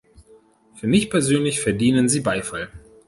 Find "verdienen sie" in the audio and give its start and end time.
1.61-2.21